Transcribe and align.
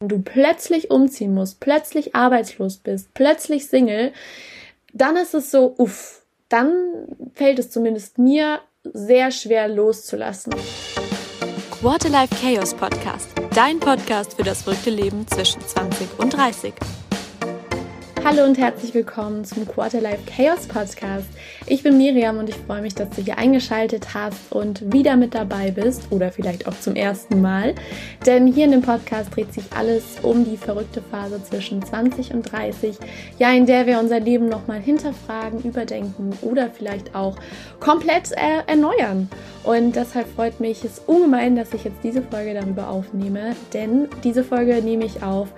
du 0.00 0.22
plötzlich 0.22 0.90
umziehen 0.90 1.34
musst, 1.34 1.60
plötzlich 1.60 2.14
arbeitslos 2.14 2.78
bist, 2.78 3.12
plötzlich 3.12 3.66
Single, 3.66 4.12
dann 4.94 5.16
ist 5.16 5.34
es 5.34 5.50
so, 5.50 5.74
uff, 5.76 6.22
dann 6.48 6.72
fällt 7.34 7.58
es 7.58 7.70
zumindest 7.70 8.16
mir 8.16 8.60
sehr 8.82 9.30
schwer 9.30 9.68
loszulassen. 9.68 10.54
Waterlife 11.82 12.34
Chaos 12.40 12.74
Podcast, 12.74 13.28
dein 13.54 13.78
Podcast 13.78 14.34
für 14.34 14.42
das 14.42 14.62
verrückte 14.62 14.90
Leben 14.90 15.26
zwischen 15.28 15.60
20 15.60 16.18
und 16.18 16.34
30. 16.34 16.72
Hallo 18.22 18.44
und 18.44 18.58
herzlich 18.58 18.92
willkommen 18.92 19.46
zum 19.46 19.66
Quarterlife 19.66 20.20
Chaos 20.26 20.66
Podcast. 20.66 21.26
Ich 21.66 21.82
bin 21.82 21.96
Miriam 21.96 22.36
und 22.36 22.50
ich 22.50 22.54
freue 22.54 22.82
mich, 22.82 22.94
dass 22.94 23.08
du 23.10 23.22
hier 23.22 23.38
eingeschaltet 23.38 24.12
hast 24.12 24.52
und 24.52 24.92
wieder 24.92 25.16
mit 25.16 25.34
dabei 25.34 25.70
bist 25.70 26.02
oder 26.10 26.30
vielleicht 26.30 26.68
auch 26.68 26.78
zum 26.78 26.96
ersten 26.96 27.40
Mal. 27.40 27.74
Denn 28.26 28.46
hier 28.46 28.66
in 28.66 28.72
dem 28.72 28.82
Podcast 28.82 29.34
dreht 29.34 29.54
sich 29.54 29.64
alles 29.74 30.18
um 30.22 30.44
die 30.44 30.58
verrückte 30.58 31.00
Phase 31.00 31.42
zwischen 31.42 31.82
20 31.82 32.34
und 32.34 32.52
30, 32.52 32.98
ja, 33.38 33.52
in 33.52 33.64
der 33.64 33.86
wir 33.86 33.98
unser 33.98 34.20
Leben 34.20 34.50
nochmal 34.50 34.80
hinterfragen, 34.80 35.62
überdenken 35.62 36.30
oder 36.42 36.70
vielleicht 36.70 37.14
auch 37.14 37.36
komplett 37.80 38.32
äh, 38.32 38.70
erneuern. 38.70 39.30
Und 39.64 39.96
deshalb 39.96 40.26
freut 40.34 40.60
mich 40.60 40.84
es 40.84 41.00
ungemein, 41.06 41.56
dass 41.56 41.72
ich 41.72 41.84
jetzt 41.84 42.02
diese 42.02 42.22
Folge 42.22 42.54
darüber 42.54 42.88
aufnehme, 42.88 43.56
denn 43.72 44.08
diese 44.24 44.44
Folge 44.44 44.82
nehme 44.82 45.06
ich 45.06 45.22
auf 45.22 45.48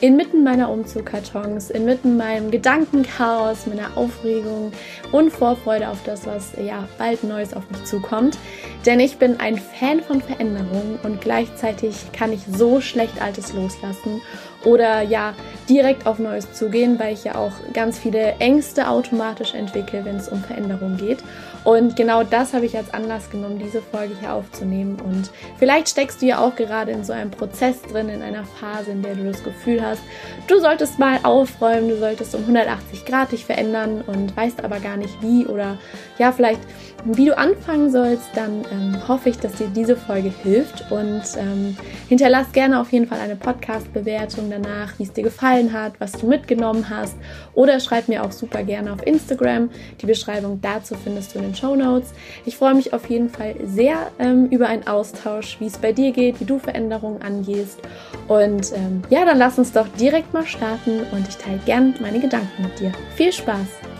inmitten 0.00 0.44
meiner 0.44 0.70
Umzugkartons, 0.70 1.70
inmitten 1.70 2.11
meinem 2.16 2.50
Gedankenchaos, 2.50 3.66
meiner 3.66 3.96
Aufregung 3.96 4.72
und 5.12 5.30
Vorfreude 5.30 5.88
auf 5.88 5.98
das, 6.04 6.26
was 6.26 6.52
ja 6.56 6.88
bald 6.98 7.24
Neues 7.24 7.54
auf 7.54 7.68
mich 7.70 7.84
zukommt. 7.84 8.38
Denn 8.86 9.00
ich 9.00 9.18
bin 9.18 9.40
ein 9.40 9.58
Fan 9.58 10.00
von 10.00 10.20
Veränderungen 10.20 10.98
und 11.02 11.20
gleichzeitig 11.20 11.94
kann 12.12 12.32
ich 12.32 12.40
so 12.46 12.80
schlecht 12.80 13.20
Altes 13.20 13.52
loslassen 13.52 14.20
oder 14.64 15.02
ja 15.02 15.34
direkt 15.68 16.06
auf 16.06 16.18
Neues 16.18 16.52
zugehen, 16.52 16.98
weil 16.98 17.14
ich 17.14 17.24
ja 17.24 17.36
auch 17.36 17.52
ganz 17.72 17.98
viele 17.98 18.34
Ängste 18.38 18.88
automatisch 18.88 19.54
entwickle, 19.54 20.04
wenn 20.04 20.16
es 20.16 20.28
um 20.28 20.42
Veränderungen 20.42 20.96
geht. 20.96 21.18
Und 21.64 21.94
genau 21.94 22.24
das 22.24 22.54
habe 22.54 22.66
ich 22.66 22.76
als 22.76 22.92
Anlass 22.92 23.30
genommen, 23.30 23.60
diese 23.60 23.80
Folge 23.80 24.14
hier 24.18 24.32
aufzunehmen. 24.32 25.00
Und 25.00 25.30
vielleicht 25.58 25.88
steckst 25.88 26.20
du 26.20 26.26
ja 26.26 26.38
auch 26.38 26.56
gerade 26.56 26.90
in 26.90 27.04
so 27.04 27.12
einem 27.12 27.30
Prozess 27.30 27.80
drin, 27.82 28.08
in 28.08 28.20
einer 28.20 28.44
Phase, 28.44 28.90
in 28.90 29.02
der 29.02 29.14
du 29.14 29.24
das 29.24 29.44
Gefühl 29.44 29.80
hast, 29.80 30.02
du 30.48 30.58
solltest 30.58 30.98
mal 30.98 31.20
aufräumen, 31.22 31.88
du 31.88 31.98
solltest 31.98 32.34
um 32.34 32.40
180 32.42 33.04
Grad 33.04 33.30
dich 33.30 33.44
verändern 33.44 34.02
und 34.06 34.36
weißt 34.36 34.64
aber 34.64 34.80
gar 34.80 34.96
nicht 34.96 35.22
wie 35.22 35.46
oder 35.46 35.78
ja, 36.18 36.32
vielleicht 36.32 36.60
wie 37.04 37.26
du 37.26 37.36
anfangen 37.36 37.90
sollst, 37.90 38.28
dann 38.34 38.64
ähm, 38.70 39.08
hoffe 39.08 39.28
ich, 39.28 39.38
dass 39.38 39.54
dir 39.54 39.66
diese 39.68 39.96
Folge 39.96 40.32
hilft 40.42 40.90
und 40.90 41.22
ähm, 41.36 41.76
hinterlass 42.08 42.52
gerne 42.52 42.80
auf 42.80 42.92
jeden 42.92 43.06
Fall 43.06 43.18
eine 43.18 43.36
Podcast-Bewertung 43.36 44.50
danach, 44.50 44.98
wie 44.98 45.02
es 45.04 45.12
dir 45.12 45.24
gefallen 45.24 45.72
hat, 45.72 45.94
was 45.98 46.12
du 46.12 46.26
mitgenommen 46.26 46.88
hast 46.88 47.16
oder 47.54 47.80
schreib 47.80 48.08
mir 48.08 48.24
auch 48.24 48.32
super 48.32 48.62
gerne 48.62 48.92
auf 48.92 49.04
Instagram. 49.06 49.70
Die 50.00 50.06
Beschreibung 50.06 50.60
dazu 50.60 50.94
findest 50.94 51.34
du 51.34 51.38
in 51.38 51.46
den 51.46 51.54
Show 51.54 51.74
Notes. 51.74 52.12
Ich 52.46 52.56
freue 52.56 52.74
mich 52.74 52.92
auf 52.92 53.10
jeden 53.10 53.28
Fall 53.28 53.54
sehr 53.64 54.10
ähm, 54.18 54.46
über 54.46 54.68
einen 54.68 54.86
Austausch, 54.86 55.56
wie 55.60 55.66
es 55.66 55.78
bei 55.78 55.92
dir 55.92 56.12
geht, 56.12 56.40
wie 56.40 56.44
du 56.44 56.58
Veränderungen 56.58 57.20
angehst 57.22 57.80
und 58.28 58.72
ähm, 58.74 59.02
ja, 59.10 59.24
dann 59.24 59.38
lass 59.38 59.58
uns 59.58 59.72
doch 59.72 59.88
direkt 59.98 60.32
mal 60.32 60.46
starten 60.46 61.00
und 61.10 61.28
ich 61.28 61.36
teile 61.36 61.58
gerne 61.64 61.94
meine 62.00 62.20
Gedanken 62.20 62.62
mit 62.62 62.78
dir. 62.78 62.92
Viel 63.16 63.32
Spaß! 63.32 63.91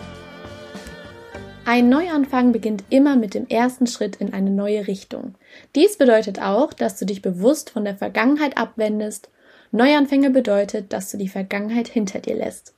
Ein 1.65 1.87
Neuanfang 1.87 2.51
beginnt 2.51 2.83
immer 2.89 3.15
mit 3.15 3.33
dem 3.33 3.47
ersten 3.47 3.87
Schritt 3.87 4.17
in 4.17 4.33
eine 4.33 4.49
neue 4.49 4.85
Richtung. 4.85 5.35
Dies 5.75 5.97
bedeutet 5.97 6.41
auch, 6.41 6.73
dass 6.73 6.99
du 6.99 7.05
dich 7.05 7.21
bewusst 7.21 7.69
von 7.69 7.85
der 7.85 7.95
Vergangenheit 7.95 8.57
abwendest. 8.57 9.29
Neuanfänge 9.71 10.29
bedeutet, 10.29 10.91
dass 10.91 11.09
du 11.09 11.17
die 11.17 11.29
Vergangenheit 11.29 11.87
hinter 11.87 12.19
dir 12.19 12.35
lässt. 12.35 12.73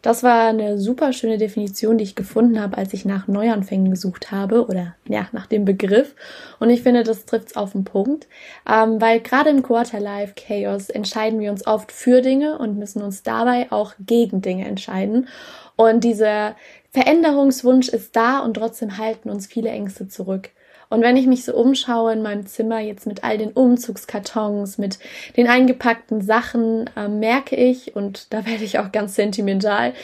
Das 0.00 0.24
war 0.24 0.48
eine 0.48 0.78
super 0.78 1.12
schöne 1.12 1.38
Definition, 1.38 1.96
die 1.98 2.04
ich 2.04 2.16
gefunden 2.16 2.60
habe, 2.60 2.76
als 2.76 2.92
ich 2.92 3.04
nach 3.04 3.28
Neuanfängen 3.28 3.90
gesucht 3.90 4.32
habe 4.32 4.66
oder 4.66 4.96
ja, 5.06 5.28
nach 5.30 5.46
dem 5.46 5.64
Begriff. 5.64 6.16
Und 6.58 6.70
ich 6.70 6.82
finde, 6.82 7.04
das 7.04 7.26
trifft's 7.26 7.54
auf 7.54 7.72
den 7.72 7.84
Punkt, 7.84 8.26
ähm, 8.68 9.00
weil 9.00 9.20
gerade 9.20 9.50
im 9.50 9.62
Quarterlife 9.62 10.34
Chaos 10.34 10.88
entscheiden 10.88 11.38
wir 11.38 11.52
uns 11.52 11.66
oft 11.66 11.92
für 11.92 12.22
Dinge 12.22 12.58
und 12.58 12.78
müssen 12.78 13.02
uns 13.02 13.22
dabei 13.22 13.70
auch 13.70 13.92
gegen 14.00 14.42
Dinge 14.42 14.66
entscheiden. 14.66 15.28
Und 15.76 16.02
dieser 16.02 16.56
Veränderungswunsch 16.92 17.88
ist 17.88 18.14
da 18.16 18.40
und 18.40 18.54
trotzdem 18.54 18.98
halten 18.98 19.30
uns 19.30 19.46
viele 19.46 19.70
Ängste 19.70 20.08
zurück. 20.08 20.50
Und 20.90 21.00
wenn 21.00 21.16
ich 21.16 21.26
mich 21.26 21.46
so 21.46 21.54
umschaue 21.54 22.12
in 22.12 22.20
meinem 22.20 22.44
Zimmer 22.44 22.78
jetzt 22.78 23.06
mit 23.06 23.24
all 23.24 23.38
den 23.38 23.52
Umzugskartons, 23.52 24.76
mit 24.76 24.98
den 25.38 25.46
eingepackten 25.46 26.20
Sachen, 26.20 26.90
äh, 26.94 27.08
merke 27.08 27.56
ich, 27.56 27.96
und 27.96 28.30
da 28.34 28.44
werde 28.44 28.62
ich 28.62 28.78
auch 28.78 28.92
ganz 28.92 29.14
sentimental, 29.14 29.94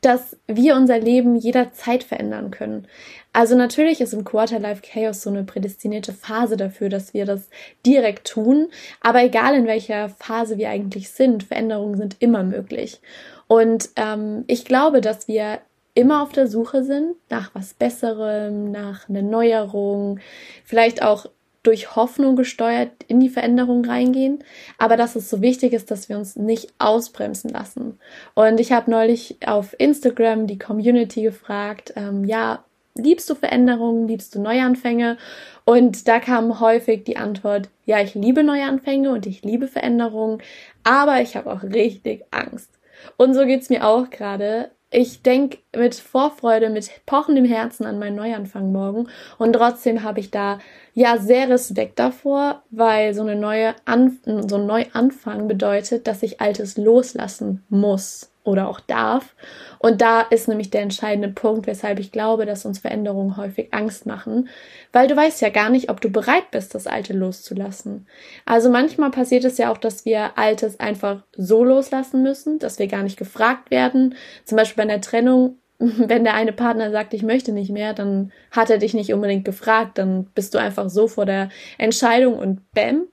dass 0.00 0.38
wir 0.46 0.74
unser 0.74 0.98
Leben 0.98 1.36
jederzeit 1.36 2.02
verändern 2.02 2.50
können. 2.50 2.88
Also 3.34 3.56
natürlich 3.56 4.00
ist 4.00 4.14
im 4.14 4.24
Quarterlife 4.24 4.80
Chaos 4.80 5.20
so 5.20 5.28
eine 5.28 5.44
prädestinierte 5.44 6.14
Phase 6.14 6.56
dafür, 6.56 6.88
dass 6.88 7.12
wir 7.12 7.26
das 7.26 7.50
direkt 7.84 8.26
tun. 8.26 8.68
Aber 9.02 9.22
egal 9.22 9.54
in 9.54 9.66
welcher 9.66 10.08
Phase 10.08 10.56
wir 10.56 10.70
eigentlich 10.70 11.10
sind, 11.10 11.42
Veränderungen 11.42 11.98
sind 11.98 12.16
immer 12.20 12.42
möglich. 12.42 13.02
Und 13.48 13.90
ähm, 13.96 14.44
ich 14.46 14.64
glaube, 14.64 15.02
dass 15.02 15.28
wir 15.28 15.58
immer 15.98 16.22
auf 16.22 16.30
der 16.30 16.46
Suche 16.46 16.84
sind 16.84 17.16
nach 17.28 17.50
was 17.56 17.74
Besserem, 17.74 18.70
nach 18.70 19.08
einer 19.08 19.22
Neuerung, 19.22 20.20
vielleicht 20.64 21.02
auch 21.02 21.26
durch 21.64 21.96
Hoffnung 21.96 22.36
gesteuert 22.36 22.92
in 23.08 23.18
die 23.18 23.28
Veränderung 23.28 23.84
reingehen, 23.84 24.44
aber 24.78 24.96
dass 24.96 25.16
es 25.16 25.28
so 25.28 25.42
wichtig 25.42 25.72
ist, 25.72 25.90
dass 25.90 26.08
wir 26.08 26.16
uns 26.16 26.36
nicht 26.36 26.72
ausbremsen 26.78 27.50
lassen. 27.50 27.98
Und 28.34 28.60
ich 28.60 28.70
habe 28.70 28.88
neulich 28.92 29.38
auf 29.44 29.74
Instagram 29.76 30.46
die 30.46 30.58
Community 30.58 31.22
gefragt, 31.22 31.94
ähm, 31.96 32.24
ja, 32.24 32.64
liebst 32.94 33.28
du 33.28 33.34
Veränderungen, 33.34 34.06
liebst 34.06 34.36
du 34.36 34.40
Neuanfänge? 34.40 35.18
Und 35.64 36.06
da 36.06 36.20
kam 36.20 36.60
häufig 36.60 37.02
die 37.02 37.16
Antwort, 37.16 37.70
ja, 37.86 38.00
ich 38.00 38.14
liebe 38.14 38.44
Neuanfänge 38.44 39.10
und 39.10 39.26
ich 39.26 39.42
liebe 39.42 39.66
Veränderungen, 39.66 40.40
aber 40.84 41.22
ich 41.22 41.36
habe 41.36 41.52
auch 41.52 41.64
richtig 41.64 42.24
Angst. 42.30 42.70
Und 43.16 43.34
so 43.34 43.44
geht's 43.46 43.68
mir 43.68 43.84
auch 43.84 44.10
gerade 44.10 44.70
ich 44.90 45.22
denke 45.22 45.58
mit 45.76 45.94
Vorfreude, 45.94 46.70
mit 46.70 46.90
pochendem 47.04 47.44
Herzen 47.44 47.84
an 47.84 47.98
meinen 47.98 48.16
Neuanfang 48.16 48.72
morgen. 48.72 49.08
Und 49.36 49.52
trotzdem 49.52 50.02
habe 50.02 50.20
ich 50.20 50.30
da 50.30 50.58
ja 50.94 51.18
sehr 51.18 51.48
Respekt 51.50 51.98
davor, 51.98 52.62
weil 52.70 53.12
so 53.12 53.22
eine 53.22 53.36
neue 53.36 53.74
An 53.84 54.18
so 54.24 54.56
ein 54.56 54.66
Neuanfang 54.66 55.46
bedeutet, 55.46 56.06
dass 56.06 56.22
ich 56.22 56.40
Altes 56.40 56.76
loslassen 56.76 57.64
muss 57.68 58.30
oder 58.48 58.68
auch 58.68 58.80
darf. 58.80 59.36
Und 59.78 60.00
da 60.00 60.22
ist 60.22 60.48
nämlich 60.48 60.70
der 60.70 60.82
entscheidende 60.82 61.28
Punkt, 61.28 61.66
weshalb 61.66 62.00
ich 62.00 62.10
glaube, 62.10 62.46
dass 62.46 62.64
uns 62.64 62.78
Veränderungen 62.78 63.36
häufig 63.36 63.72
Angst 63.72 64.06
machen, 64.06 64.48
weil 64.92 65.06
du 65.06 65.14
weißt 65.14 65.40
ja 65.40 65.50
gar 65.50 65.70
nicht, 65.70 65.90
ob 65.90 66.00
du 66.00 66.10
bereit 66.10 66.50
bist, 66.50 66.74
das 66.74 66.86
Alte 66.86 67.12
loszulassen. 67.12 68.06
Also 68.44 68.70
manchmal 68.70 69.10
passiert 69.10 69.44
es 69.44 69.58
ja 69.58 69.70
auch, 69.70 69.78
dass 69.78 70.04
wir 70.04 70.36
Altes 70.36 70.80
einfach 70.80 71.22
so 71.36 71.62
loslassen 71.62 72.22
müssen, 72.22 72.58
dass 72.58 72.78
wir 72.78 72.88
gar 72.88 73.02
nicht 73.02 73.18
gefragt 73.18 73.70
werden. 73.70 74.14
Zum 74.44 74.56
Beispiel 74.56 74.84
bei 74.84 74.90
einer 74.90 75.00
Trennung 75.00 75.58
wenn 75.78 76.24
der 76.24 76.34
eine 76.34 76.52
Partner 76.52 76.90
sagt, 76.90 77.14
ich 77.14 77.22
möchte 77.22 77.52
nicht 77.52 77.70
mehr, 77.70 77.94
dann 77.94 78.32
hat 78.50 78.68
er 78.68 78.78
dich 78.78 78.94
nicht 78.94 79.12
unbedingt 79.14 79.44
gefragt, 79.44 79.98
dann 79.98 80.24
bist 80.34 80.54
du 80.54 80.58
einfach 80.58 80.90
so 80.90 81.06
vor 81.06 81.24
der 81.24 81.50
Entscheidung 81.78 82.36
und 82.36 82.72
bäm. 82.72 83.06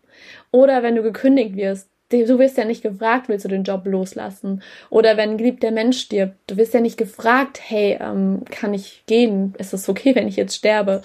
Oder 0.52 0.82
wenn 0.82 0.96
du 0.96 1.04
gekündigt 1.04 1.56
wirst, 1.58 1.90
du 2.10 2.40
wirst 2.40 2.58
ja 2.58 2.66
nicht 2.66 2.84
gefragt, 2.84 3.30
willst 3.30 3.46
du 3.46 3.50
den 3.50 3.64
Job 3.64 3.86
loslassen? 3.86 4.62
Oder 4.90 5.18
wenn 5.18 5.32
ein 5.32 5.38
geliebter 5.38 5.72
Mensch 5.72 6.00
stirbt, 6.00 6.36
du 6.48 6.58
wirst 6.58 6.74
ja 6.74 6.82
nicht 6.82 6.98
gefragt, 6.98 7.60
hey, 7.64 7.98
ähm, 8.00 8.44
kann 8.50 8.74
ich 8.74 9.04
gehen? 9.08 9.54
Ist 9.58 9.74
es 9.74 9.90
okay, 9.90 10.16
wenn 10.16 10.28
ich 10.28 10.36
jetzt 10.36 10.56
sterbe? 10.56 11.02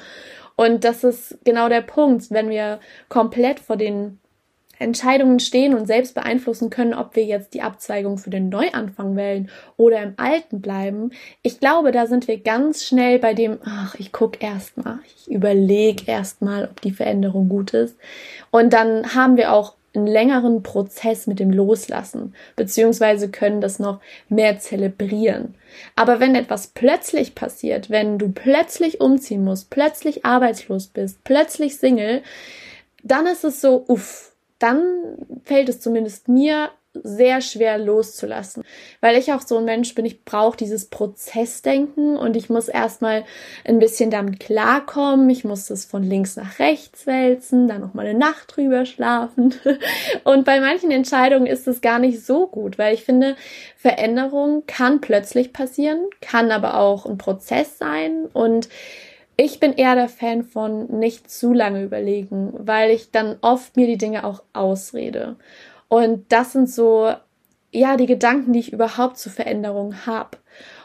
Und 0.56 0.84
das 0.84 1.04
ist 1.04 1.38
genau 1.44 1.68
der 1.68 1.80
Punkt, 1.80 2.30
wenn 2.30 2.50
wir 2.50 2.80
komplett 3.08 3.60
vor 3.60 3.76
den 3.76 4.20
Entscheidungen 4.80 5.40
stehen 5.40 5.74
und 5.74 5.86
selbst 5.86 6.14
beeinflussen 6.14 6.70
können, 6.70 6.94
ob 6.94 7.14
wir 7.14 7.24
jetzt 7.24 7.52
die 7.52 7.60
Abzweigung 7.60 8.16
für 8.16 8.30
den 8.30 8.48
Neuanfang 8.48 9.14
wählen 9.14 9.50
oder 9.76 10.02
im 10.02 10.14
Alten 10.16 10.62
bleiben. 10.62 11.12
Ich 11.42 11.60
glaube, 11.60 11.92
da 11.92 12.06
sind 12.06 12.26
wir 12.28 12.40
ganz 12.40 12.84
schnell 12.84 13.18
bei 13.18 13.34
dem, 13.34 13.58
ach, 13.64 13.94
ich 13.96 14.10
guck 14.10 14.42
erstmal, 14.42 15.00
ich 15.04 15.30
überlege 15.30 16.04
erstmal, 16.06 16.64
ob 16.64 16.80
die 16.80 16.92
Veränderung 16.92 17.50
gut 17.50 17.74
ist. 17.74 17.96
Und 18.50 18.72
dann 18.72 19.14
haben 19.14 19.36
wir 19.36 19.52
auch 19.52 19.74
einen 19.94 20.06
längeren 20.06 20.62
Prozess 20.62 21.26
mit 21.26 21.40
dem 21.40 21.50
Loslassen, 21.50 22.34
beziehungsweise 22.56 23.28
können 23.28 23.60
das 23.60 23.78
noch 23.78 24.00
mehr 24.28 24.58
zelebrieren. 24.58 25.54
Aber 25.96 26.20
wenn 26.20 26.34
etwas 26.34 26.68
plötzlich 26.68 27.34
passiert, 27.34 27.90
wenn 27.90 28.18
du 28.18 28.30
plötzlich 28.30 29.00
umziehen 29.00 29.44
musst, 29.44 29.70
plötzlich 29.70 30.24
arbeitslos 30.24 30.88
bist, 30.88 31.24
plötzlich 31.24 31.76
Single, 31.76 32.22
dann 33.02 33.26
ist 33.26 33.44
es 33.44 33.60
so, 33.60 33.84
uff, 33.88 34.32
dann 34.58 34.82
fällt 35.44 35.68
es 35.68 35.80
zumindest 35.80 36.28
mir 36.28 36.70
sehr 36.92 37.40
schwer 37.40 37.78
loszulassen, 37.78 38.64
weil 39.00 39.16
ich 39.16 39.32
auch 39.32 39.42
so 39.42 39.58
ein 39.58 39.64
Mensch 39.64 39.94
bin, 39.94 40.04
ich 40.04 40.24
brauche 40.24 40.56
dieses 40.56 40.86
Prozessdenken 40.86 42.16
und 42.16 42.36
ich 42.36 42.50
muss 42.50 42.68
erstmal 42.68 43.24
ein 43.64 43.78
bisschen 43.78 44.10
damit 44.10 44.40
klarkommen, 44.40 45.30
ich 45.30 45.44
muss 45.44 45.66
das 45.66 45.84
von 45.84 46.02
links 46.02 46.34
nach 46.34 46.58
rechts 46.58 47.06
wälzen, 47.06 47.68
dann 47.68 47.80
noch 47.80 47.94
mal 47.94 48.06
eine 48.06 48.18
Nacht 48.18 48.56
drüber 48.56 48.86
schlafen. 48.86 49.54
Und 50.24 50.44
bei 50.44 50.60
manchen 50.60 50.90
Entscheidungen 50.90 51.46
ist 51.46 51.68
es 51.68 51.80
gar 51.80 51.98
nicht 51.98 52.24
so 52.24 52.46
gut, 52.46 52.78
weil 52.78 52.94
ich 52.94 53.04
finde, 53.04 53.36
Veränderung 53.76 54.64
kann 54.66 55.00
plötzlich 55.00 55.52
passieren, 55.52 56.06
kann 56.20 56.50
aber 56.50 56.78
auch 56.78 57.06
ein 57.06 57.18
Prozess 57.18 57.78
sein. 57.78 58.26
Und 58.32 58.68
ich 59.36 59.58
bin 59.58 59.72
eher 59.72 59.94
der 59.94 60.08
Fan 60.08 60.44
von 60.44 60.98
nicht 60.98 61.30
zu 61.30 61.54
lange 61.54 61.82
überlegen, 61.82 62.52
weil 62.58 62.90
ich 62.90 63.10
dann 63.10 63.38
oft 63.40 63.76
mir 63.76 63.86
die 63.86 63.96
Dinge 63.96 64.24
auch 64.24 64.42
ausrede. 64.52 65.36
Und 65.90 66.30
das 66.30 66.52
sind 66.52 66.70
so, 66.70 67.12
ja, 67.72 67.96
die 67.96 68.06
Gedanken, 68.06 68.52
die 68.52 68.60
ich 68.60 68.72
überhaupt 68.72 69.18
zu 69.18 69.28
Veränderungen 69.28 70.06
habe. 70.06 70.38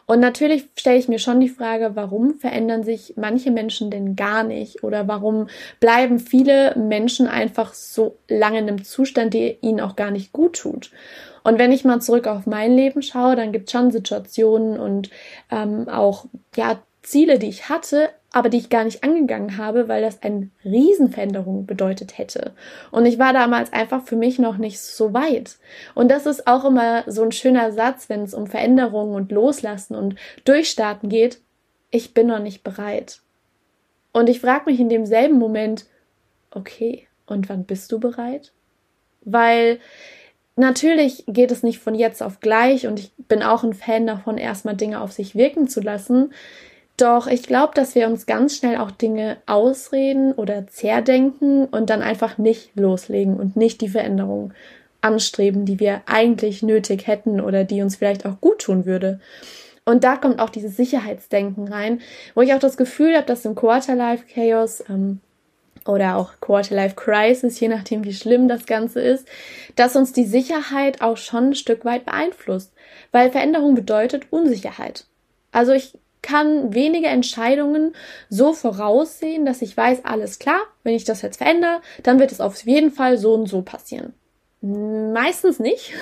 Und 0.07 0.19
natürlich 0.19 0.65
stelle 0.77 0.97
ich 0.97 1.07
mir 1.07 1.19
schon 1.19 1.39
die 1.39 1.49
Frage, 1.49 1.91
warum 1.95 2.39
verändern 2.39 2.83
sich 2.83 3.13
manche 3.15 3.51
Menschen 3.51 3.91
denn 3.91 4.15
gar 4.15 4.43
nicht? 4.43 4.83
Oder 4.83 5.07
warum 5.07 5.47
bleiben 5.79 6.19
viele 6.19 6.75
Menschen 6.75 7.27
einfach 7.27 7.75
so 7.75 8.17
lange 8.27 8.59
in 8.59 8.67
einem 8.67 8.83
Zustand, 8.83 9.35
der 9.35 9.63
ihnen 9.63 9.79
auch 9.79 9.95
gar 9.95 10.09
nicht 10.09 10.33
gut 10.33 10.57
tut? 10.57 10.91
Und 11.43 11.59
wenn 11.59 11.71
ich 11.71 11.85
mal 11.85 12.01
zurück 12.01 12.25
auf 12.25 12.47
mein 12.47 12.75
Leben 12.75 13.03
schaue, 13.03 13.35
dann 13.35 13.51
gibt 13.51 13.67
es 13.67 13.71
schon 13.71 13.91
Situationen 13.91 14.79
und 14.79 15.11
ähm, 15.51 15.87
auch 15.87 16.25
ja 16.55 16.79
Ziele, 17.03 17.37
die 17.37 17.49
ich 17.49 17.69
hatte, 17.69 18.09
aber 18.35 18.49
die 18.49 18.57
ich 18.57 18.69
gar 18.69 18.83
nicht 18.83 19.01
angegangen 19.01 19.55
habe, 19.55 19.87
weil 19.87 20.01
das 20.01 20.21
eine 20.21 20.49
Riesenveränderung 20.65 21.65
bedeutet 21.65 22.17
hätte. 22.17 22.51
Und 22.91 23.05
ich 23.05 23.17
war 23.17 23.31
damals 23.31 23.71
einfach 23.71 24.03
für 24.03 24.17
mich 24.17 24.39
noch 24.39 24.57
nicht 24.57 24.81
so 24.81 25.13
weit. 25.13 25.55
Und 25.93 26.11
das 26.11 26.25
ist 26.25 26.45
auch 26.45 26.65
immer 26.65 27.09
so 27.09 27.23
ein 27.23 27.31
schöner 27.31 27.71
Satz, 27.71 28.09
wenn 28.09 28.23
es 28.23 28.33
um 28.33 28.47
Veränderungen 28.47 29.15
und 29.15 29.31
Loslassen 29.31 29.95
und 29.95 30.15
Durchstarten 30.43 31.07
geht. 31.07 31.39
Ich 31.91 32.13
bin 32.13 32.27
noch 32.27 32.39
nicht 32.39 32.61
bereit. 32.61 33.21
Und 34.11 34.27
ich 34.27 34.41
frage 34.41 34.69
mich 34.69 34.81
in 34.81 34.89
demselben 34.89 35.39
Moment, 35.39 35.85
okay, 36.51 37.07
und 37.27 37.47
wann 37.47 37.63
bist 37.63 37.89
du 37.93 38.01
bereit? 38.01 38.51
Weil 39.21 39.79
natürlich 40.57 41.23
geht 41.25 41.51
es 41.51 41.63
nicht 41.63 41.79
von 41.79 41.95
jetzt 41.95 42.21
auf 42.21 42.41
gleich 42.41 42.85
und 42.85 42.99
ich 42.99 43.13
bin 43.29 43.43
auch 43.43 43.63
ein 43.63 43.73
Fan 43.73 44.05
davon, 44.05 44.37
erstmal 44.37 44.75
Dinge 44.75 44.99
auf 44.99 45.13
sich 45.13 45.35
wirken 45.35 45.69
zu 45.69 45.79
lassen. 45.79 46.33
Doch 46.97 47.27
ich 47.27 47.43
glaube, 47.43 47.73
dass 47.75 47.93
wir 47.93 48.07
uns 48.07 48.25
ganz 48.25 48.55
schnell 48.55 48.77
auch 48.77 48.91
Dinge 48.91 49.37
ausreden 49.45 50.31
oder 50.31 50.67
zerdenken 50.67 51.65
und 51.65 51.89
dann 51.89 52.01
einfach 52.01 52.37
nicht 52.37 52.71
loslegen 52.75 53.37
und 53.37 53.57
nicht 53.57 53.81
die 53.81 53.89
Veränderung 53.89 54.53
anstreben, 55.01 55.65
die 55.65 55.79
wir 55.79 56.01
eigentlich 56.05 56.63
nötig 56.63 57.05
hätten 57.07 57.41
oder 57.41 57.65
die 57.65 57.81
uns 57.81 57.97
vielleicht 57.97 58.25
auch 58.25 58.39
gut 58.39 58.59
tun 58.59 58.85
würde. 58.85 59.19
Und 59.83 60.03
da 60.03 60.15
kommt 60.15 60.39
auch 60.39 60.49
dieses 60.49 60.77
Sicherheitsdenken 60.77 61.67
rein, 61.67 62.01
wo 62.33 62.41
ich 62.41 62.53
auch 62.53 62.59
das 62.59 62.77
Gefühl 62.77 63.15
habe, 63.15 63.27
dass 63.27 63.45
im 63.45 63.55
Quarterlife 63.55 64.25
Chaos 64.33 64.83
ähm, 64.89 65.19
oder 65.85 66.15
auch 66.15 66.31
Quarterlife 66.41 66.95
Crisis, 66.95 67.59
je 67.59 67.67
nachdem 67.67 68.03
wie 68.03 68.13
schlimm 68.13 68.47
das 68.47 68.65
Ganze 68.65 68.99
ist, 69.01 69.27
dass 69.75 69.95
uns 69.95 70.11
die 70.11 70.25
Sicherheit 70.25 71.01
auch 71.01 71.17
schon 71.17 71.49
ein 71.49 71.55
Stück 71.55 71.85
weit 71.85 72.05
beeinflusst, 72.05 72.73
weil 73.11 73.29
Veränderung 73.29 73.75
bedeutet 73.75 74.31
Unsicherheit. 74.31 75.05
Also 75.51 75.73
ich 75.73 75.93
kann 76.25 76.73
wenige 76.73 77.07
Entscheidungen 77.07 77.93
so 78.29 78.53
voraussehen, 78.53 79.45
dass 79.45 79.61
ich 79.61 79.77
weiß, 79.77 80.03
alles 80.05 80.39
klar, 80.39 80.59
wenn 80.83 80.95
ich 80.95 81.05
das 81.05 81.21
jetzt 81.21 81.37
verändere, 81.37 81.81
dann 82.01 82.19
wird 82.19 82.31
es 82.31 82.41
auf 82.41 82.59
jeden 82.65 82.91
Fall 82.91 83.17
so 83.17 83.35
und 83.35 83.47
so 83.47 83.61
passieren. 83.61 84.13
Meistens 84.61 85.59
nicht. 85.59 85.93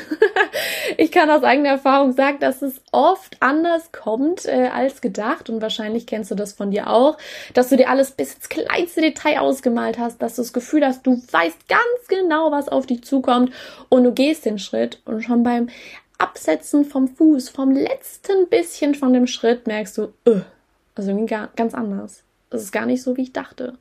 ich 0.97 1.11
kann 1.11 1.29
aus 1.29 1.43
eigener 1.43 1.69
Erfahrung 1.69 2.13
sagen, 2.13 2.37
dass 2.39 2.61
es 2.61 2.79
oft 2.93 3.35
anders 3.41 3.91
kommt 3.91 4.45
äh, 4.45 4.69
als 4.73 5.01
gedacht 5.01 5.49
und 5.49 5.61
wahrscheinlich 5.61 6.07
kennst 6.07 6.31
du 6.31 6.35
das 6.35 6.53
von 6.53 6.71
dir 6.71 6.89
auch, 6.89 7.17
dass 7.53 7.67
du 7.67 7.75
dir 7.75 7.89
alles 7.89 8.11
bis 8.11 8.35
ins 8.35 8.47
kleinste 8.47 9.01
Detail 9.01 9.39
ausgemalt 9.39 9.97
hast, 9.97 10.21
dass 10.21 10.37
du 10.37 10.43
das 10.43 10.53
Gefühl 10.53 10.85
hast, 10.85 11.05
du 11.05 11.21
weißt 11.29 11.67
ganz 11.67 12.07
genau, 12.07 12.51
was 12.51 12.69
auf 12.69 12.85
dich 12.85 13.03
zukommt 13.03 13.51
und 13.89 14.05
du 14.05 14.13
gehst 14.13 14.45
den 14.45 14.59
Schritt 14.59 15.01
und 15.03 15.21
schon 15.23 15.43
beim 15.43 15.67
Absetzen 16.23 16.85
vom 16.85 17.09
Fuß, 17.09 17.49
vom 17.49 17.71
letzten 17.71 18.47
bisschen 18.47 18.95
von 18.95 19.11
dem 19.11 19.27
Schritt, 19.27 19.67
merkst 19.67 19.97
du, 19.97 20.13
öh, 20.25 20.41
also 20.95 21.25
ganz 21.55 21.73
anders. 21.73 22.23
Das 22.49 22.63
ist 22.63 22.71
gar 22.71 22.85
nicht 22.85 23.03
so, 23.03 23.17
wie 23.17 23.23
ich 23.23 23.33
dachte. 23.33 23.77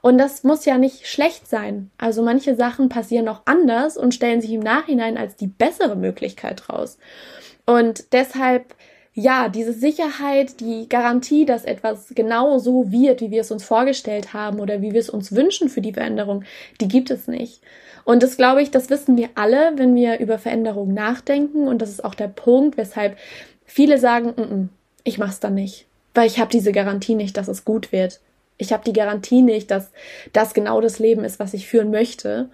Und 0.00 0.16
das 0.16 0.44
muss 0.44 0.64
ja 0.64 0.78
nicht 0.78 1.06
schlecht 1.06 1.46
sein. 1.46 1.90
Also 1.98 2.22
manche 2.22 2.54
Sachen 2.54 2.88
passieren 2.88 3.28
auch 3.28 3.42
anders 3.44 3.98
und 3.98 4.14
stellen 4.14 4.40
sich 4.40 4.52
im 4.52 4.60
Nachhinein 4.60 5.18
als 5.18 5.36
die 5.36 5.46
bessere 5.46 5.96
Möglichkeit 5.96 6.70
raus. 6.70 6.96
Und 7.66 8.12
deshalb, 8.12 8.74
ja, 9.14 9.48
diese 9.48 9.72
Sicherheit, 9.72 10.58
die 10.58 10.88
Garantie, 10.88 11.46
dass 11.46 11.64
etwas 11.64 12.08
genau 12.14 12.58
so 12.58 12.90
wird, 12.90 13.20
wie 13.20 13.30
wir 13.30 13.42
es 13.42 13.52
uns 13.52 13.62
vorgestellt 13.62 14.34
haben 14.34 14.58
oder 14.58 14.82
wie 14.82 14.92
wir 14.92 15.00
es 15.00 15.08
uns 15.08 15.32
wünschen 15.32 15.68
für 15.68 15.80
die 15.80 15.92
Veränderung, 15.92 16.42
die 16.80 16.88
gibt 16.88 17.12
es 17.12 17.28
nicht. 17.28 17.60
Und 18.04 18.24
das 18.24 18.36
glaube 18.36 18.60
ich, 18.60 18.72
das 18.72 18.90
wissen 18.90 19.16
wir 19.16 19.30
alle, 19.36 19.72
wenn 19.76 19.94
wir 19.94 20.18
über 20.18 20.38
Veränderungen 20.38 20.94
nachdenken. 20.94 21.68
Und 21.68 21.80
das 21.80 21.90
ist 21.90 22.04
auch 22.04 22.16
der 22.16 22.28
Punkt, 22.28 22.76
weshalb 22.76 23.16
viele 23.64 23.98
sagen, 23.98 24.34
N 24.36 24.44
-n, 24.44 24.68
ich 25.04 25.18
mach's 25.18 25.38
dann 25.38 25.54
nicht, 25.54 25.86
weil 26.12 26.26
ich 26.26 26.40
habe 26.40 26.50
diese 26.50 26.72
Garantie 26.72 27.14
nicht, 27.14 27.36
dass 27.36 27.46
es 27.48 27.64
gut 27.64 27.92
wird. 27.92 28.20
Ich 28.58 28.72
habe 28.72 28.84
die 28.84 28.92
Garantie 28.92 29.42
nicht, 29.42 29.70
dass 29.70 29.92
das 30.32 30.54
genau 30.54 30.80
das 30.80 30.98
Leben 30.98 31.24
ist, 31.24 31.38
was 31.38 31.54
ich 31.54 31.68
führen 31.68 31.90
möchte. 31.90 32.48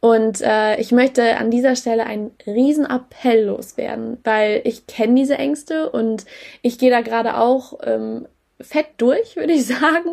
Und 0.00 0.40
äh, 0.42 0.80
ich 0.80 0.92
möchte 0.92 1.36
an 1.38 1.50
dieser 1.50 1.74
Stelle 1.74 2.06
einen 2.06 2.30
riesen 2.46 2.86
Appell 2.86 3.46
loswerden, 3.46 4.18
weil 4.22 4.60
ich 4.64 4.86
kenne 4.86 5.16
diese 5.16 5.36
Ängste 5.36 5.90
und 5.90 6.24
ich 6.62 6.78
gehe 6.78 6.90
da 6.90 7.00
gerade 7.00 7.36
auch 7.36 7.78
ähm, 7.82 8.28
fett 8.60 8.86
durch, 8.98 9.36
würde 9.36 9.52
ich 9.52 9.66
sagen. 9.66 10.10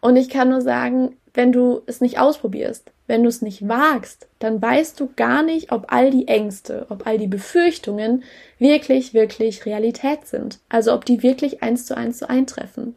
Und 0.00 0.16
ich 0.16 0.28
kann 0.30 0.50
nur 0.50 0.60
sagen, 0.60 1.16
wenn 1.32 1.52
du 1.52 1.82
es 1.86 2.00
nicht 2.00 2.18
ausprobierst, 2.18 2.90
wenn 3.06 3.22
du 3.22 3.28
es 3.28 3.42
nicht 3.42 3.68
wagst, 3.68 4.28
dann 4.40 4.60
weißt 4.60 4.98
du 4.98 5.10
gar 5.14 5.42
nicht, 5.42 5.70
ob 5.70 5.92
all 5.92 6.10
die 6.10 6.28
Ängste, 6.28 6.86
ob 6.90 7.06
all 7.06 7.18
die 7.18 7.26
Befürchtungen 7.28 8.24
wirklich, 8.58 9.14
wirklich 9.14 9.64
Realität 9.64 10.26
sind. 10.26 10.58
Also 10.68 10.92
ob 10.92 11.04
die 11.04 11.22
wirklich 11.22 11.62
eins 11.62 11.86
zu 11.86 11.96
eins 11.96 12.18
so 12.18 12.26
eintreffen. 12.26 12.96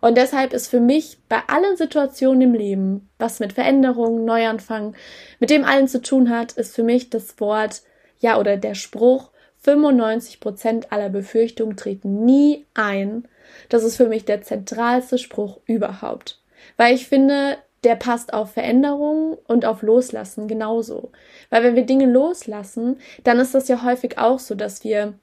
Und 0.00 0.16
deshalb 0.16 0.52
ist 0.52 0.68
für 0.68 0.80
mich 0.80 1.18
bei 1.28 1.42
allen 1.46 1.76
Situationen 1.76 2.40
im 2.42 2.54
Leben, 2.54 3.10
was 3.18 3.40
mit 3.40 3.52
Veränderungen, 3.52 4.24
Neuanfang, 4.24 4.94
mit 5.38 5.50
dem 5.50 5.64
allen 5.64 5.88
zu 5.88 6.00
tun 6.00 6.30
hat, 6.30 6.52
ist 6.52 6.74
für 6.74 6.82
mich 6.82 7.10
das 7.10 7.38
Wort, 7.40 7.82
ja, 8.18 8.38
oder 8.38 8.56
der 8.56 8.74
Spruch, 8.74 9.30
95 9.58 10.40
Prozent 10.40 10.92
aller 10.92 11.10
Befürchtungen 11.10 11.76
treten 11.76 12.24
nie 12.24 12.66
ein. 12.74 13.28
Das 13.68 13.84
ist 13.84 13.96
für 13.96 14.06
mich 14.06 14.24
der 14.24 14.42
zentralste 14.42 15.18
Spruch 15.18 15.60
überhaupt. 15.66 16.40
Weil 16.76 16.94
ich 16.94 17.06
finde, 17.08 17.58
der 17.84 17.96
passt 17.96 18.32
auf 18.32 18.52
Veränderungen 18.52 19.36
und 19.46 19.64
auf 19.64 19.82
Loslassen 19.82 20.48
genauso. 20.48 21.12
Weil 21.50 21.62
wenn 21.62 21.76
wir 21.76 21.84
Dinge 21.84 22.06
loslassen, 22.06 22.98
dann 23.24 23.38
ist 23.38 23.54
das 23.54 23.68
ja 23.68 23.82
häufig 23.84 24.18
auch 24.18 24.38
so, 24.38 24.54
dass 24.54 24.84
wir 24.84 25.14